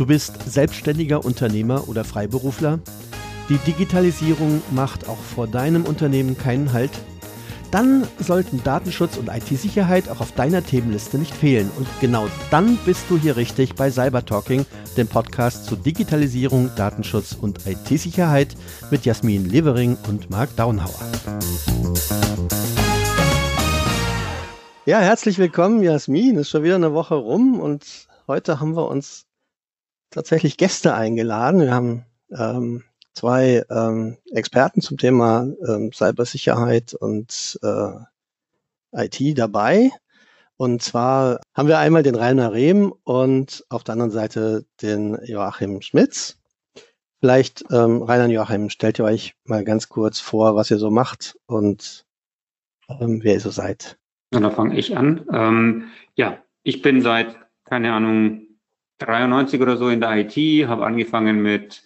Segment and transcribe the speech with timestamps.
[0.00, 2.78] Du bist selbstständiger Unternehmer oder Freiberufler?
[3.50, 6.90] Die Digitalisierung macht auch vor deinem Unternehmen keinen Halt?
[7.70, 11.70] Dann sollten Datenschutz und IT-Sicherheit auch auf deiner Themenliste nicht fehlen.
[11.76, 14.64] Und genau dann bist du hier richtig bei Cyber Talking,
[14.96, 18.56] dem Podcast zu Digitalisierung, Datenschutz und IT-Sicherheit
[18.90, 20.98] mit Jasmin Levering und Marc Daunhauer.
[24.86, 26.36] Ja, herzlich willkommen, Jasmin.
[26.36, 27.84] Ist schon wieder eine Woche rum und
[28.26, 29.26] heute haben wir uns
[30.10, 31.60] tatsächlich Gäste eingeladen.
[31.60, 37.92] Wir haben ähm, zwei ähm, Experten zum Thema ähm, Cybersicherheit und äh,
[38.92, 39.90] IT dabei.
[40.56, 45.80] Und zwar haben wir einmal den Rainer Rehm und auf der anderen Seite den Joachim
[45.80, 46.38] Schmitz.
[47.20, 50.90] Vielleicht, ähm, Rainer und Joachim, stellt ihr euch mal ganz kurz vor, was ihr so
[50.90, 52.04] macht und
[52.88, 53.98] ähm, wer ihr so seid.
[54.32, 55.26] Und da fange ich an.
[55.32, 55.84] Ähm,
[56.14, 58.46] ja, ich bin seit, keine Ahnung,
[59.00, 61.82] 93 oder so in der IT, habe angefangen mit,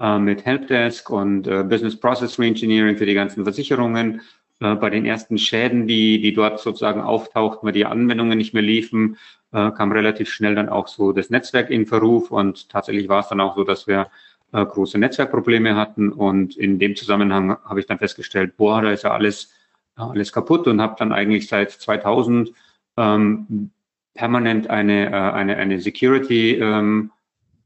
[0.00, 4.20] äh, mit Helpdesk und äh, Business Process Reengineering für die ganzen Versicherungen.
[4.60, 8.62] Äh, bei den ersten Schäden, die, die dort sozusagen auftauchten, weil die Anwendungen nicht mehr
[8.62, 9.18] liefen,
[9.52, 13.28] äh, kam relativ schnell dann auch so das Netzwerk in Verruf und tatsächlich war es
[13.28, 14.08] dann auch so, dass wir
[14.52, 19.04] äh, große Netzwerkprobleme hatten und in dem Zusammenhang habe ich dann festgestellt, boah, da ist
[19.04, 19.52] ja alles,
[19.96, 22.52] alles kaputt und habe dann eigentlich seit 2000
[22.96, 23.70] ähm,
[24.14, 27.10] permanent eine, äh, eine, eine Security ähm,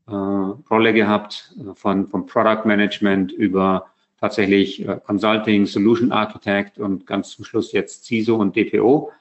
[0.06, 3.86] äh, Rolle gehabt, äh, von, von Product Management über
[4.18, 9.12] tatsächlich äh, Consulting, Solution Architect und ganz zum Schluss jetzt CISO und DPO.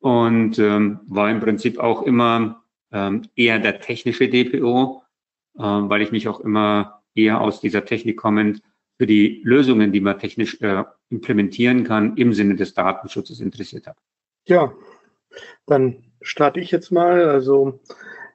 [0.00, 5.02] Und ähm, war im Prinzip auch immer ähm, eher der technische DPO,
[5.58, 8.62] äh, weil ich mich auch immer eher aus dieser Technik kommend
[8.98, 13.98] für die Lösungen, die man technisch äh, implementieren kann, im Sinne des Datenschutzes interessiert habe.
[14.46, 14.72] Ja,
[15.66, 17.28] dann starte ich jetzt mal.
[17.28, 17.80] Also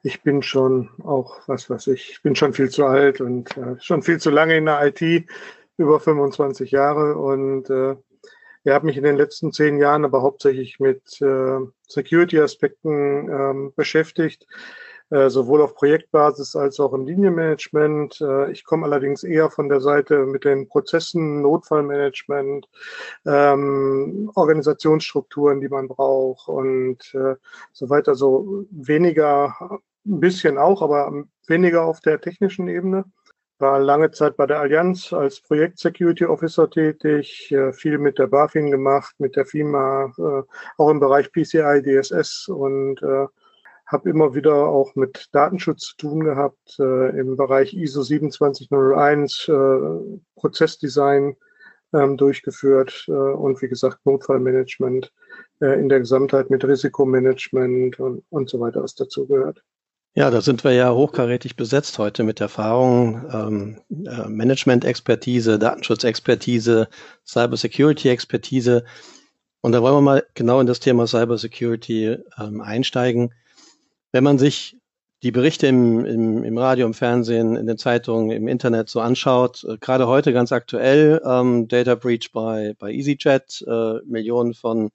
[0.02, 3.76] ich bin schon auch, was weiß ich, ich bin schon viel zu alt und äh,
[3.80, 5.28] schon viel zu lange in der IT,
[5.76, 7.96] über 25 Jahre und äh,
[8.64, 14.46] ja, habe mich in den letzten zehn Jahren aber hauptsächlich mit äh, Security-Aspekten ähm, beschäftigt.
[15.10, 18.20] Äh, sowohl auf Projektbasis als auch im Linienmanagement.
[18.20, 22.68] Äh, ich komme allerdings eher von der Seite mit den Prozessen, Notfallmanagement,
[23.24, 27.36] ähm, Organisationsstrukturen, die man braucht und äh,
[27.72, 28.14] so weiter.
[28.16, 29.54] So weniger,
[30.06, 33.04] ein bisschen auch, aber weniger auf der technischen Ebene
[33.58, 38.70] war lange Zeit bei der Allianz als Projekt Security Officer tätig, viel mit der BaFin
[38.70, 40.12] gemacht, mit der FIMA,
[40.76, 43.02] auch im Bereich PCI, DSS und
[43.88, 50.18] habe immer wieder auch mit Datenschutz zu tun gehabt, äh, im Bereich ISO 27001, äh,
[50.36, 51.36] Prozessdesign
[51.94, 55.10] ähm, durchgeführt äh, und wie gesagt Notfallmanagement
[55.60, 59.62] äh, in der Gesamtheit mit Risikomanagement und, und so weiter, was dazu gehört.
[60.14, 66.88] Ja, da sind wir ja hochkarätig besetzt heute mit Erfahrung, ähm, äh, Management-Expertise, Datenschutzexpertise,
[67.26, 68.84] Cybersecurity-Expertise.
[69.60, 73.32] Und da wollen wir mal genau in das Thema Cybersecurity ähm, einsteigen.
[74.12, 74.76] Wenn man sich
[75.22, 79.64] die Berichte im, im, im Radio, im Fernsehen, in den Zeitungen, im Internet so anschaut,
[79.64, 84.90] äh, gerade heute ganz aktuell, ähm, Data Breach bei, bei EasyJet, äh, Millionen von,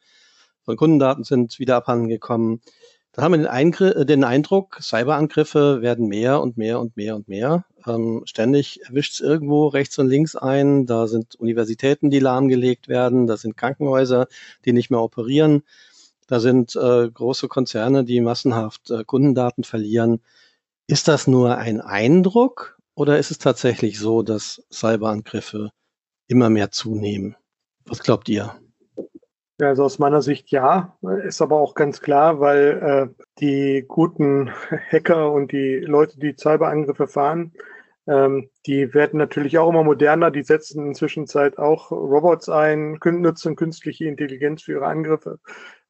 [0.63, 2.61] von Kundendaten sind wieder abhanden gekommen.
[3.11, 7.15] Da haben wir den, Eingr äh, den Eindruck, Cyberangriffe werden mehr und mehr und mehr
[7.15, 7.65] und mehr.
[7.85, 10.85] Ähm, ständig erwischt es irgendwo rechts und links ein.
[10.85, 13.27] Da sind Universitäten, die lahmgelegt werden.
[13.27, 14.27] Da sind Krankenhäuser,
[14.65, 15.63] die nicht mehr operieren.
[16.27, 20.21] Da sind äh, große Konzerne, die massenhaft äh, Kundendaten verlieren.
[20.87, 25.71] Ist das nur ein Eindruck oder ist es tatsächlich so, dass Cyberangriffe
[26.27, 27.35] immer mehr zunehmen?
[27.85, 28.55] Was glaubt ihr?
[29.59, 34.49] Ja, also aus meiner Sicht ja, ist aber auch ganz klar, weil äh, die guten
[34.91, 37.53] Hacker und die Leute, die Cyberangriffe fahren,
[38.07, 40.31] ähm, die werden natürlich auch immer moderner.
[40.31, 45.39] Die setzen inzwischen auch Robots ein, nutzen künstliche Intelligenz für ihre Angriffe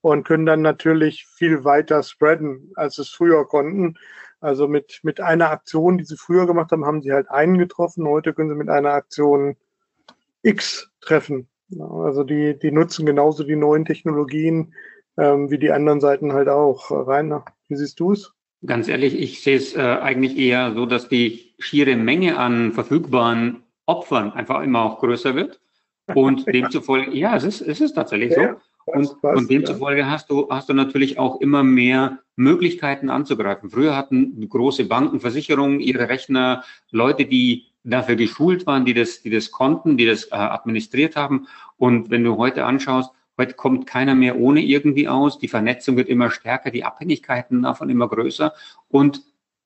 [0.04, 3.96] und können dann natürlich viel weiter spreaden, als es früher konnten.
[4.42, 8.06] Also mit, mit einer Aktion, die sie früher gemacht haben, haben sie halt einen getroffen.
[8.06, 9.56] Heute können sie mit einer Aktion
[10.42, 11.48] X treffen.
[11.80, 14.74] Also die, die nutzen genauso die neuen Technologien
[15.18, 16.92] ähm, wie die anderen Seiten halt auch.
[16.92, 18.34] Rainer, wie siehst du es?
[18.66, 23.64] Ganz ehrlich, ich sehe es äh, eigentlich eher so, dass die schiere Menge an verfügbaren
[23.86, 25.62] Opfern einfach immer auch größer wird.
[26.14, 28.42] Und demzufolge, ja, es ist, es ist tatsächlich so.
[28.86, 30.10] Und, passt, und demzufolge ja.
[30.10, 33.70] hast du, hast du natürlich auch immer mehr Möglichkeiten anzugreifen.
[33.70, 39.30] Früher hatten große Banken, Versicherungen ihre Rechner, Leute, die dafür geschult waren, die das, die
[39.30, 41.48] das konnten, die das äh, administriert haben.
[41.78, 45.40] Und wenn du heute anschaust, heute kommt keiner mehr ohne irgendwie aus.
[45.40, 48.54] Die Vernetzung wird immer stärker, die Abhängigkeiten davon immer größer.
[48.90, 49.24] Und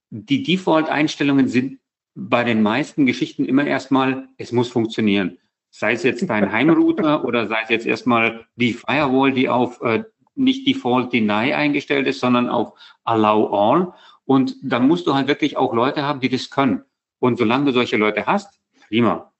[0.10, 1.80] die Default-Einstellungen sind
[2.16, 5.38] bei den meisten Geschichten immer erstmal, es muss funktionieren.
[5.78, 10.04] Sei es jetzt dein Heimrouter oder sei es jetzt erstmal die Firewall, die auf äh,
[10.34, 13.94] nicht Default Deny eingestellt ist, sondern auf Allow All.
[14.26, 16.84] Und dann musst du halt wirklich auch Leute haben, die das können.
[17.20, 19.32] Und solange du solche Leute hast, prima.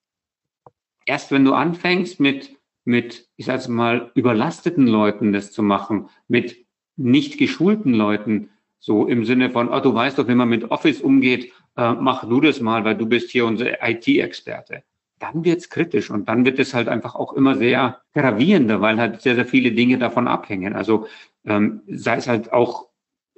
[1.08, 2.56] Erst wenn du anfängst mit,
[2.86, 6.68] mit, ich sage mal, überlasteten Leuten das zu machen, mit
[6.98, 11.02] nicht geschulten Leuten, so im Sinne von, oh, du weißt doch, wie man mit Office
[11.02, 14.84] umgeht, äh, mach du das mal, weil du bist hier unser IT-Experte.
[15.20, 19.22] Dann wird's kritisch und dann wird es halt einfach auch immer sehr gravierender, weil halt
[19.22, 20.76] sehr, sehr viele Dinge davon abhängen.
[20.76, 21.08] Also
[21.46, 22.90] ähm, sei es halt auch,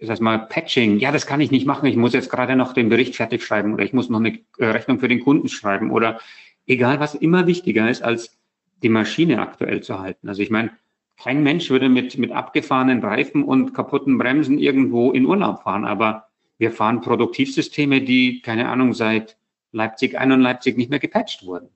[0.01, 0.99] sag mal, Patching.
[0.99, 1.85] Ja, das kann ich nicht machen.
[1.85, 4.65] Ich muss jetzt gerade noch den Bericht fertig schreiben oder ich muss noch eine äh,
[4.65, 6.19] Rechnung für den Kunden schreiben oder
[6.67, 8.37] egal, was immer wichtiger ist, als
[8.83, 10.27] die Maschine aktuell zu halten.
[10.27, 10.71] Also ich meine,
[11.17, 16.27] kein Mensch würde mit, mit abgefahrenen Reifen und kaputten Bremsen irgendwo in Urlaub fahren, aber
[16.57, 19.37] wir fahren Produktivsysteme, die, keine Ahnung, seit
[19.71, 21.69] Leipzig 1 und Leipzig nicht mehr gepatcht wurden.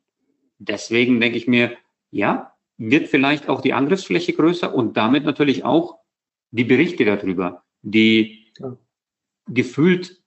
[0.59, 1.75] Deswegen denke ich mir,
[2.11, 5.99] ja, wird vielleicht auch die Angriffsfläche größer und damit natürlich auch
[6.51, 8.77] die Berichte darüber, die ja.
[9.47, 10.21] gefühlt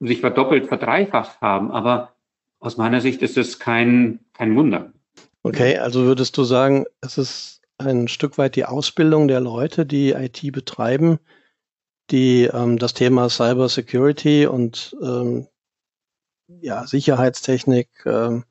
[0.00, 1.70] sich verdoppelt, verdreifacht haben.
[1.70, 2.14] Aber
[2.58, 4.92] aus meiner Sicht ist es kein, kein Wunder.
[5.42, 10.10] Okay, also würdest du sagen, es ist ein Stück weit die Ausbildung der Leute, die
[10.10, 11.18] IT betreiben,
[12.10, 15.46] die ähm, das Thema Cyber Security und ähm,
[16.48, 18.44] ja, Sicherheitstechnik, ähm,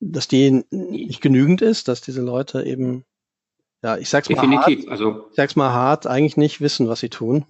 [0.00, 3.04] dass die nicht genügend ist, dass diese Leute eben,
[3.82, 4.86] ja, ich sag's Definitiv.
[4.86, 7.44] mal hart, also, ich sag's mal hart, eigentlich nicht wissen, was sie tun.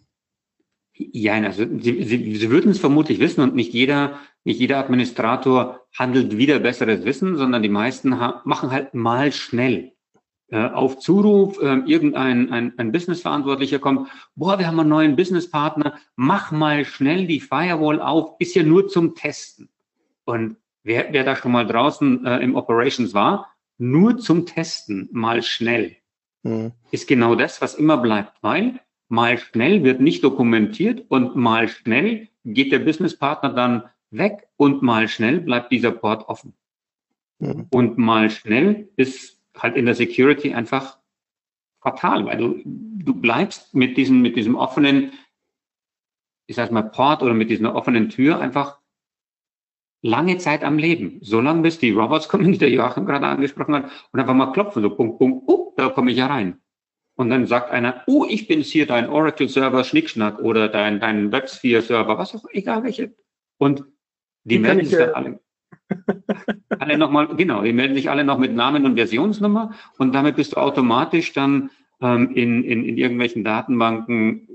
[0.95, 5.81] Ja, also sie, sie, sie würden es vermutlich wissen und nicht jeder, nicht jeder Administrator
[5.97, 8.11] handelt wieder besseres Wissen, sondern die meisten
[8.45, 9.93] machen halt mal schnell.
[10.53, 15.99] Äh, auf Zuruf äh, irgendein ein, ein Businessverantwortlicher kommt, boah, wir haben einen neuen Businesspartner,
[16.15, 19.71] mach mal schnell die Firewall auf, ist ja nur zum Testen.
[20.25, 25.43] Und wer, wer da schon mal draußen äh, im Operations war, nur zum Testen, mal
[25.43, 25.97] schnell,
[26.43, 26.73] mhm.
[26.91, 32.29] ist genau das, was immer bleibt, weil mal schnell wird nicht dokumentiert und mal schnell
[32.45, 36.55] geht der Businesspartner dann weg und mal schnell bleibt dieser Port offen.
[37.39, 37.67] Mhm.
[37.71, 40.99] Und mal schnell ist halt in der Security einfach
[41.81, 45.13] fatal, weil du, du bleibst mit diesem, mit diesem offenen,
[46.47, 48.79] ich sag mal, Port oder mit dieser offenen Tür einfach
[50.03, 51.19] lange Zeit am Leben.
[51.23, 54.53] So lange, bis die Robots kommen, die der Joachim gerade angesprochen hat, und einfach mal
[54.53, 56.59] klopfen, so Punkt, Punkt, oh, da komme ich ja rein.
[57.15, 62.19] Und dann sagt einer, oh, ich bin's hier, dein Oracle-Server Schnickschnack oder dein, dein WebSphere-Server,
[62.19, 63.15] was auch, egal welche.
[63.59, 63.85] Und
[64.45, 65.41] die melden sich dann alle
[66.79, 70.53] alle nochmal, genau, die melden sich alle noch mit Namen und Versionsnummer und damit bist
[70.53, 71.71] du automatisch dann
[72.01, 74.49] ähm, in, in, in irgendwelchen Datenbanken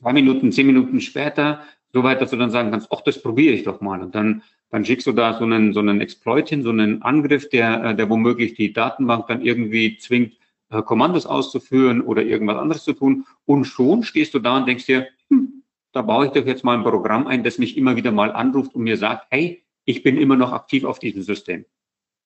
[0.00, 1.62] zwei Minuten, zehn Minuten später,
[1.92, 4.02] so weit, dass du dann sagen kannst, ach, das probiere ich doch mal.
[4.02, 7.48] Und dann, dann schickst du da so einen, so einen Exploit hin, so einen Angriff,
[7.48, 10.34] der, äh, der womöglich die Datenbank dann irgendwie zwingt,
[10.70, 13.26] äh, Kommandos auszuführen oder irgendwas anderes zu tun.
[13.46, 15.62] Und schon stehst du da und denkst dir, hm,
[15.92, 18.74] da baue ich doch jetzt mal ein Programm ein, das mich immer wieder mal anruft
[18.74, 21.64] und mir sagt, hey, ich bin immer noch aktiv auf diesem System.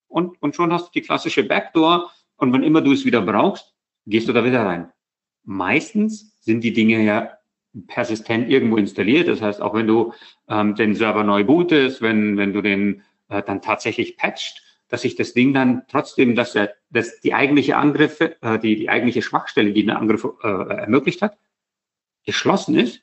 [0.09, 3.73] Und, und schon hast du die klassische Backdoor und wenn immer du es wieder brauchst,
[4.07, 4.91] gehst du da wieder rein.
[5.45, 7.31] Meistens sind die Dinge ja
[7.87, 9.29] persistent irgendwo installiert.
[9.29, 10.13] Das heißt, auch wenn du
[10.49, 15.17] ähm, den Server neu bootest, wenn, wenn du den äh, dann tatsächlich patcht, dass sich
[15.17, 19.73] das Ding dann trotzdem, dass, er, dass die eigentliche Angriffe, äh, die, die eigentliche Schwachstelle,
[19.73, 21.39] die den Angriff äh, ermöglicht hat,
[22.27, 23.03] geschlossen ist.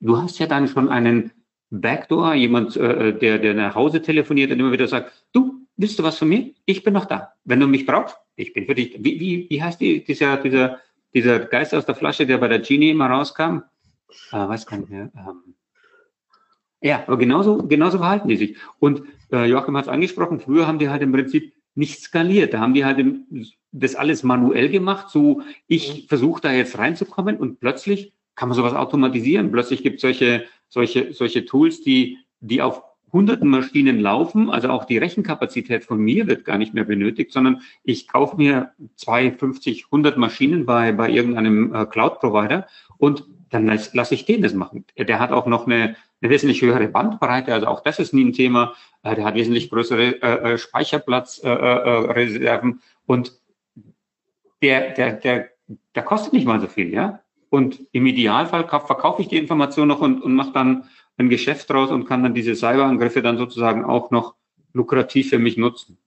[0.00, 1.30] Du hast ja dann schon einen
[1.70, 6.02] Backdoor, jemand, äh, der, der nach Hause telefoniert und immer wieder sagt, du, willst du
[6.02, 6.52] was von mir?
[6.66, 7.34] Ich bin noch da.
[7.44, 8.96] Wenn du mich brauchst, ich bin für dich.
[8.98, 10.80] Wie, wie, wie heißt die, dieser, dieser,
[11.14, 13.60] dieser Geist aus der Flasche, der bei der Genie immer rauskam?
[14.32, 15.10] Äh, weiß gar nicht mehr.
[15.16, 15.54] Ähm,
[16.80, 18.56] ja, aber genauso, genauso verhalten die sich.
[18.78, 22.54] Und äh, Joachim hat es angesprochen, früher haben die halt im Prinzip nicht skaliert.
[22.54, 23.26] Da haben die halt im,
[23.70, 28.74] das alles manuell gemacht, so ich versuche da jetzt reinzukommen und plötzlich kann man sowas
[28.74, 29.52] automatisieren.
[29.52, 34.86] Plötzlich gibt es solche, solche, solche Tools, die, die auf hunderten Maschinen laufen, also auch
[34.86, 39.84] die Rechenkapazität von mir wird gar nicht mehr benötigt, sondern ich kaufe mir zwei, 50,
[39.86, 42.66] 100 Maschinen bei, bei irgendeinem äh, Cloud-Provider
[42.96, 44.84] und dann lasse lass ich den das machen.
[44.96, 48.32] Der hat auch noch eine, eine wesentlich höhere Bandbreite, also auch das ist nie ein
[48.32, 48.74] Thema.
[49.02, 53.38] Äh, der hat wesentlich größere äh, äh Speicherplatzreserven äh, äh, und
[54.62, 55.50] der, der, der,
[55.94, 57.20] der kostet nicht mal so viel, ja.
[57.50, 61.90] Und im Idealfall verkaufe ich die Information noch und, und mache dann ein Geschäft draus
[61.90, 64.34] und kann dann diese Cyberangriffe dann sozusagen auch noch
[64.72, 65.98] lukrativ für mich nutzen.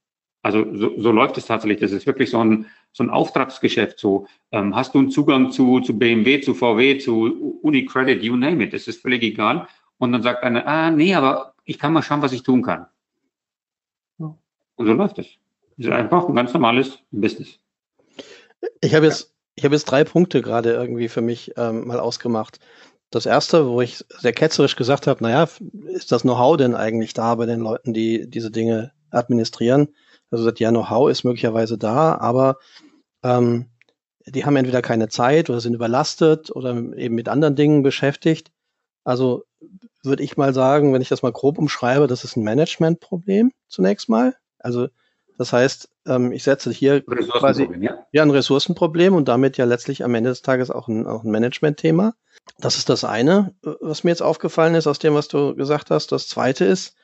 [0.45, 1.79] Also so, so läuft es tatsächlich.
[1.79, 3.97] Das ist wirklich so ein, so ein Auftragsgeschäft.
[3.97, 8.63] So ähm, hast du einen Zugang zu, zu BMW, zu VW, zu UniCredit, you name
[8.63, 8.71] it.
[8.71, 9.67] Das ist völlig egal.
[9.97, 12.85] und dann sagt einer, ah, nee, aber ich kann mal schauen, was ich tun kann.
[14.19, 15.25] Und so läuft es.
[15.77, 17.57] Das ist einfach ein ganz normales Business.
[18.81, 22.59] Ich habe jetzt, ich habe jetzt drei Punkte gerade irgendwie für mich ähm, mal ausgemacht.
[23.09, 25.49] Das erste, wo ich sehr ketzerisch gesagt habe, naja,
[25.87, 29.87] ist das Know-how denn eigentlich da bei den Leuten, die diese Dinge administrieren?
[30.31, 32.57] Also ja, Know-how ist möglicherweise da, aber
[33.23, 33.67] ähm,
[34.25, 38.51] die haben entweder keine Zeit oder sind überlastet oder eben mit anderen Dingen beschäftigt.
[39.03, 39.43] Also
[40.03, 44.09] würde ich mal sagen, wenn ich das mal grob umschreibe, das ist ein Managementproblem zunächst
[44.09, 44.35] mal.
[44.59, 44.87] Also
[45.37, 48.05] das heißt, ähm, ich setze hier quasi ja.
[48.11, 48.23] ja.
[48.23, 52.13] ein Ressourcenproblem und damit ja letztlich am Ende des Tages auch ein, auch ein Management-Thema.
[52.59, 56.11] Das ist das eine, was mir jetzt aufgefallen ist aus dem, was du gesagt hast.
[56.11, 56.95] Das zweite ist,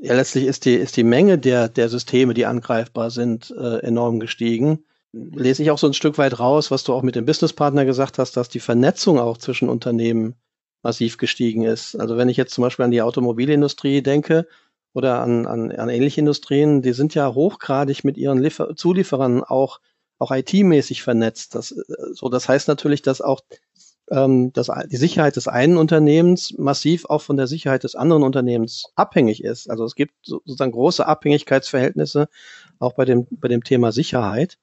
[0.00, 4.20] ja, letztlich ist die, ist die Menge der, der Systeme, die angreifbar sind, äh, enorm
[4.20, 4.84] gestiegen.
[5.12, 8.18] Lese ich auch so ein Stück weit raus, was du auch mit dem Businesspartner gesagt
[8.18, 10.34] hast, dass die Vernetzung auch zwischen Unternehmen
[10.82, 11.96] massiv gestiegen ist.
[11.96, 14.46] Also wenn ich jetzt zum Beispiel an die Automobilindustrie denke,
[14.94, 19.80] oder an, an, an ähnliche Industrien, die sind ja hochgradig mit ihren Liefer Zulieferern auch,
[20.18, 21.54] auch IT-mäßig vernetzt.
[21.54, 23.40] Das, äh, so, das heißt natürlich, dass auch
[24.10, 28.84] ähm, dass die Sicherheit des einen Unternehmens massiv auch von der Sicherheit des anderen Unternehmens
[28.94, 29.70] abhängig ist.
[29.70, 32.28] Also es gibt sozusagen große Abhängigkeitsverhältnisse
[32.78, 34.58] auch bei dem, bei dem Thema Sicherheit.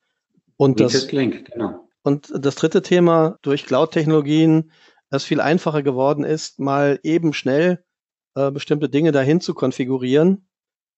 [0.58, 1.88] Und das, klingt, genau.
[2.04, 4.72] und das dritte Thema durch Cloud-Technologien,
[5.10, 7.84] das viel einfacher geworden ist, mal eben schnell
[8.36, 10.48] äh, bestimmte Dinge dahin zu konfigurieren,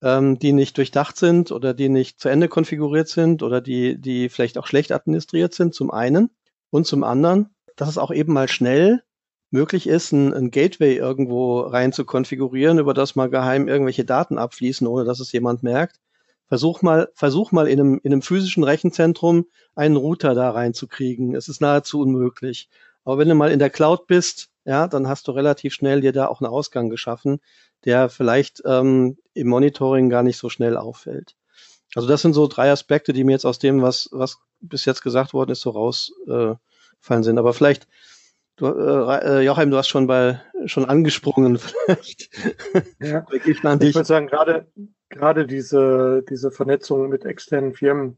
[0.03, 4.29] ähm, die nicht durchdacht sind oder die nicht zu Ende konfiguriert sind oder die, die
[4.29, 6.29] vielleicht auch schlecht administriert sind, zum einen.
[6.69, 9.03] Und zum anderen, dass es auch eben mal schnell
[9.49, 14.37] möglich ist, ein, ein Gateway irgendwo rein zu konfigurieren, über das mal geheim irgendwelche Daten
[14.37, 16.01] abfließen, ohne dass es jemand merkt.
[16.47, 21.35] Versuch mal, versuch mal in einem, in einem physischen Rechenzentrum einen Router da reinzukriegen.
[21.35, 22.69] Es ist nahezu unmöglich.
[23.03, 26.11] Aber wenn du mal in der Cloud bist, ja, dann hast du relativ schnell dir
[26.11, 27.39] da auch einen Ausgang geschaffen,
[27.85, 31.35] der vielleicht ähm, im Monitoring gar nicht so schnell auffällt.
[31.95, 35.01] Also das sind so drei Aspekte, die mir jetzt aus dem, was, was bis jetzt
[35.01, 36.55] gesagt worden ist, so rausfallen äh,
[37.01, 37.37] sind.
[37.37, 37.87] Aber vielleicht,
[38.57, 41.57] du, äh, äh Joachim, du hast schon bei schon angesprungen.
[41.59, 42.29] Vielleicht.
[42.99, 43.25] Ja.
[43.31, 44.67] ich würde sagen, gerade
[45.09, 48.17] gerade diese diese Vernetzung mit externen Firmen,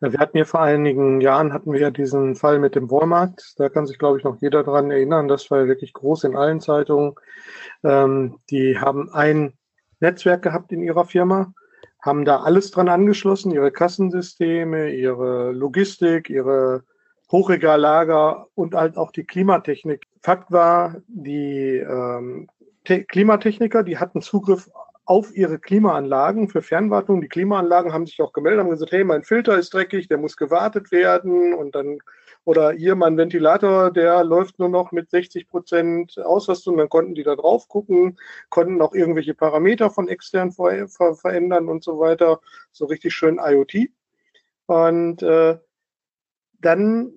[0.00, 3.54] wir hatten ja vor einigen Jahren hatten wir ja diesen Fall mit dem Walmart.
[3.56, 5.26] Da kann sich, glaube ich, noch jeder dran erinnern.
[5.26, 7.14] Das war ja wirklich groß in allen Zeitungen.
[7.82, 9.54] Ähm, die haben ein
[9.98, 11.52] Netzwerk gehabt in ihrer Firma,
[12.00, 16.84] haben da alles dran angeschlossen, ihre Kassensysteme, ihre Logistik, ihre
[17.30, 20.06] Hochregallager und halt auch die Klimatechnik.
[20.22, 22.48] Fakt war, die ähm,
[22.84, 24.70] Klimatechniker, die hatten Zugriff
[25.04, 27.20] auf ihre Klimaanlagen für Fernwartung.
[27.20, 30.36] Die Klimaanlagen haben sich auch gemeldet, haben gesagt, hey, mein Filter ist dreckig, der muss
[30.36, 31.98] gewartet werden und dann
[32.44, 37.22] oder hier mein Ventilator, der läuft nur noch mit 60 Prozent Auslastung, dann konnten die
[37.22, 38.18] da drauf gucken,
[38.48, 42.40] konnten auch irgendwelche Parameter von extern ver ver verändern und so weiter.
[42.72, 43.90] So richtig schön IoT.
[44.66, 45.58] Und äh,
[46.60, 47.12] dann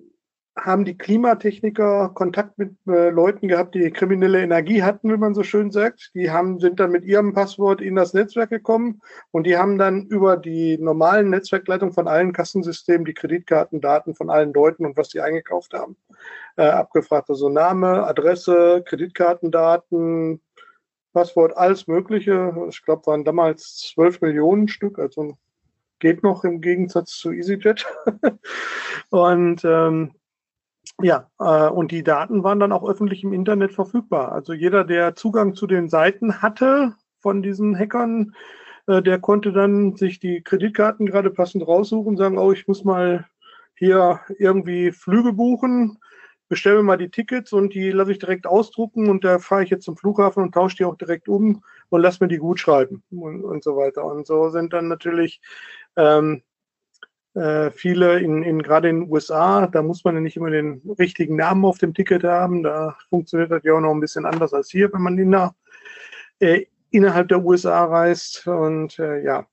[0.56, 5.42] haben die Klimatechniker Kontakt mit äh, Leuten gehabt, die kriminelle Energie hatten, wie man so
[5.42, 6.10] schön sagt.
[6.14, 10.06] Die haben, sind dann mit ihrem Passwort in das Netzwerk gekommen und die haben dann
[10.06, 15.22] über die normalen Netzwerkleitungen von allen Kassensystemen die Kreditkartendaten von allen Leuten und was die
[15.22, 15.96] eingekauft haben
[16.56, 17.30] äh, abgefragt.
[17.30, 20.40] Also Name, Adresse, Kreditkartendaten,
[21.12, 22.54] Passwort, alles Mögliche.
[22.68, 25.36] Ich glaube, waren damals zwölf Millionen Stück, also
[25.98, 27.86] geht noch im Gegensatz zu EasyJet.
[29.10, 30.12] und ähm,
[31.00, 34.32] ja, äh, und die Daten waren dann auch öffentlich im Internet verfügbar.
[34.32, 38.34] Also jeder, der Zugang zu den Seiten hatte von diesen Hackern,
[38.86, 43.26] äh, der konnte dann sich die Kreditkarten gerade passend raussuchen, sagen, oh, ich muss mal
[43.74, 45.98] hier irgendwie Flüge buchen,
[46.48, 49.84] bestelle mal die Tickets und die lasse ich direkt ausdrucken und da fahre ich jetzt
[49.84, 53.42] zum Flughafen und tausche die auch direkt um und lass mir die gut schreiben und,
[53.42, 54.04] und so weiter.
[54.04, 55.40] Und so sind dann natürlich
[55.96, 56.42] ähm,
[57.34, 60.82] äh, viele in, in gerade in den USA, da muss man ja nicht immer den
[60.98, 62.62] richtigen Namen auf dem Ticket haben.
[62.62, 65.54] Da funktioniert das ja auch noch ein bisschen anders als hier, wenn man in der,
[66.40, 68.46] äh, innerhalb der USA reist.
[68.46, 69.46] Und äh, ja,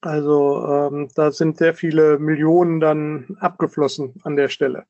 [0.00, 4.86] also ähm, da sind sehr viele Millionen dann abgeflossen an der Stelle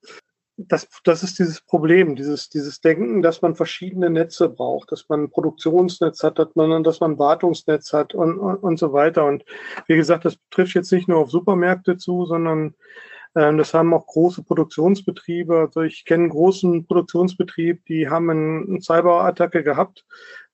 [0.58, 5.24] das, das ist dieses Problem, dieses, dieses Denken, dass man verschiedene Netze braucht, dass man
[5.24, 9.24] ein Produktionsnetz hat, dass man, dass man ein Wartungsnetz hat und, und, und so weiter.
[9.24, 9.44] Und
[9.86, 12.74] wie gesagt, das trifft jetzt nicht nur auf Supermärkte zu, sondern
[13.34, 15.60] äh, das haben auch große Produktionsbetriebe.
[15.60, 20.04] Also ich kenne einen großen Produktionsbetrieb, die haben eine, eine Cyberattacke gehabt.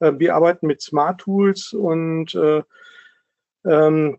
[0.00, 2.62] Äh, wir arbeiten mit Smart Tools und äh,
[3.64, 4.18] ähm,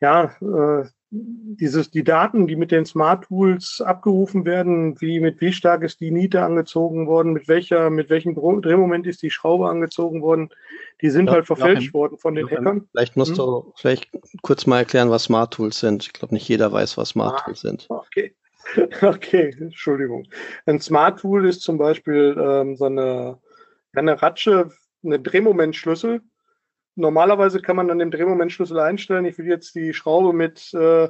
[0.00, 0.84] ja, äh,
[1.16, 6.00] dieses, die Daten, die mit den Smart Tools abgerufen werden, wie, mit wie stark ist
[6.00, 10.50] die Niete angezogen worden, mit welcher, mit welchem Drehmoment ist die Schraube angezogen worden,
[11.00, 12.88] die sind ja, halt verfälscht Joachim, worden von den Joachim, Hackern.
[12.90, 13.36] Vielleicht musst hm?
[13.36, 14.10] du vielleicht
[14.42, 16.04] kurz mal erklären, was Smart Tools sind.
[16.04, 17.86] Ich glaube, nicht jeder weiß, was Smart ah, Tools sind.
[17.88, 18.34] Okay.
[19.02, 20.26] Okay, Entschuldigung.
[20.64, 23.38] Ein Smart Tool ist zum Beispiel ähm, so eine,
[23.94, 24.70] eine Ratsche,
[25.04, 26.22] eine Drehmomentschlüssel,
[26.96, 31.08] normalerweise kann man an dem Drehmomentschlüssel einstellen, ich will jetzt die Schraube mit äh,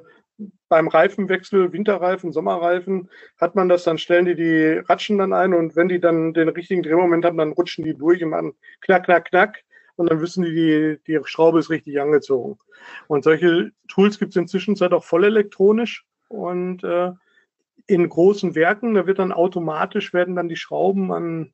[0.68, 5.76] beim Reifenwechsel, Winterreifen, Sommerreifen, hat man das, dann stellen die die Ratschen dann ein und
[5.76, 9.26] wenn die dann den richtigen Drehmoment haben, dann rutschen die durch und machen knack, knack,
[9.26, 9.64] knack
[9.96, 12.58] und dann wissen die, die, die Schraube ist richtig angezogen.
[13.06, 17.12] Und solche Tools gibt es inzwischen auch voll elektronisch und äh,
[17.86, 21.52] in großen Werken, da wird dann automatisch werden dann die Schrauben an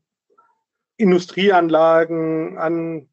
[0.96, 3.08] Industrieanlagen, an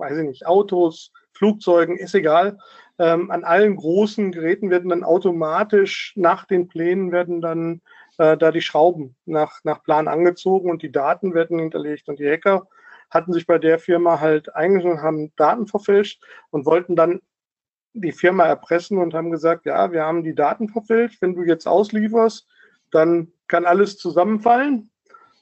[0.00, 2.58] weiß ich nicht, Autos, Flugzeugen, ist egal.
[2.98, 7.80] Ähm, an allen großen Geräten werden dann automatisch nach den Plänen werden dann
[8.18, 12.08] äh, da die Schrauben nach, nach Plan angezogen und die Daten werden hinterlegt.
[12.08, 12.66] Und die Hacker
[13.10, 17.20] hatten sich bei der Firma halt eingeschlossen, haben Daten verfälscht und wollten dann
[17.92, 21.22] die Firma erpressen und haben gesagt, ja, wir haben die Daten verfälscht.
[21.22, 22.46] Wenn du jetzt auslieferst,
[22.90, 24.90] dann kann alles zusammenfallen.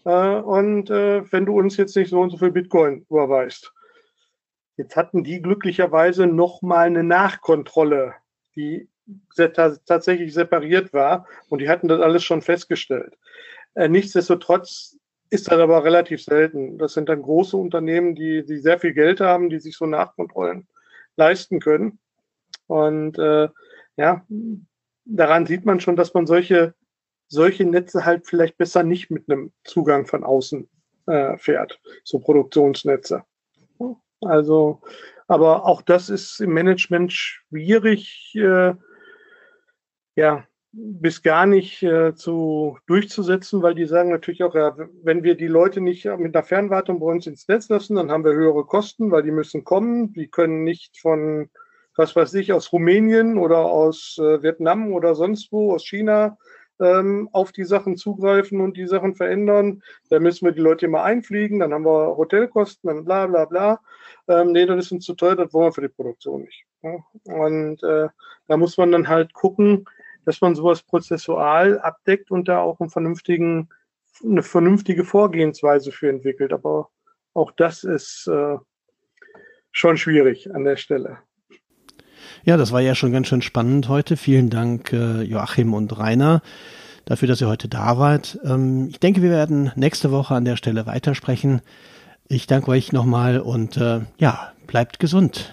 [0.05, 3.73] Äh, und äh, wenn du uns jetzt nicht so und so viel Bitcoin überweist.
[4.79, 8.15] Jetzt hatten die glücklicherweise nochmal eine Nachkontrolle,
[8.55, 8.89] die
[9.45, 13.19] tatsächlich separiert war und die hatten das alles schon festgestellt.
[13.75, 14.97] Äh, nichtsdestotrotz
[15.31, 16.79] ist das aber relativ selten.
[16.79, 20.69] Das sind dann große Unternehmen, die, die sehr viel Geld haben, die sich so Nachkontrollen
[21.17, 21.99] leisten können.
[22.69, 23.49] Und äh,
[23.97, 24.25] ja,
[25.05, 26.75] daran sieht man schon, dass man solche,
[27.27, 30.69] solche Netze halt vielleicht besser nicht mit einem Zugang von außen
[31.07, 33.25] äh, fährt, so Produktionsnetze.
[34.21, 34.81] Also,
[35.27, 38.75] aber auch das ist im Management schwierig, äh,
[40.17, 45.35] ja, bis gar nicht äh, zu durchzusetzen, weil die sagen natürlich auch, ja, wenn wir
[45.35, 48.65] die Leute nicht mit einer Fernwartung bei uns ins Netz lassen, dann haben wir höhere
[48.65, 50.13] Kosten, weil die müssen kommen.
[50.13, 51.51] Die können nicht von,
[51.97, 56.37] was weiß ich, aus Rumänien oder aus äh, Vietnam oder sonst wo, aus China
[56.81, 59.83] ähm, auf die Sachen zugreifen und die Sachen verändern.
[60.11, 63.81] Da müssen wir die Leute immer einfliegen, dann haben wir Hotelkosten, dann bla bla bla.
[64.29, 66.65] Ähm, nee, das ist uns zu teuer, das wollen wir für die Produktion nicht.
[66.83, 66.99] Ja?
[67.25, 68.09] Und äh,
[68.47, 69.85] da muss man dann halt gucken,
[70.25, 73.69] dass man sowas prozessual abdeckt und da auch einen vernünftigen,
[74.23, 76.53] eine vernünftige Vorgehensweise für entwickelt.
[76.53, 76.91] Aber
[77.35, 78.59] auch das ist äh,
[79.73, 81.19] schon schwierig an der Stelle.
[82.45, 84.17] Ja, das war ja schon ganz schön spannend heute.
[84.17, 86.43] Vielen Dank, äh, Joachim und Rainer,
[87.05, 88.39] dafür, dass ihr heute da wart.
[88.45, 91.61] Ähm, ich denke, wir werden nächste Woche an der Stelle weitersprechen.
[92.29, 95.53] Ich danke euch nochmal und äh, ja, bleibt gesund.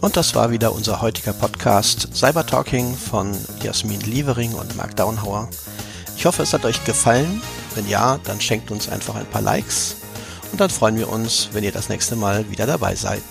[0.00, 5.48] Und das war wieder unser heutiger Podcast Cyber Talking von Jasmin Lievering und Mark Downhauer.
[6.16, 7.40] Ich hoffe, es hat euch gefallen.
[7.74, 9.96] Wenn ja, dann schenkt uns einfach ein paar Likes
[10.52, 13.22] und dann freuen wir uns, wenn ihr das nächste Mal wieder dabei seid.